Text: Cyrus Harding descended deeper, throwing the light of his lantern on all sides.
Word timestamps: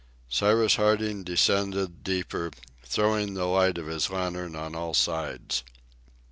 Cyrus 0.29 0.77
Harding 0.77 1.23
descended 1.23 2.03
deeper, 2.03 2.49
throwing 2.83 3.35
the 3.35 3.45
light 3.45 3.77
of 3.77 3.85
his 3.85 4.09
lantern 4.09 4.55
on 4.55 4.73
all 4.73 4.95
sides. 4.95 5.63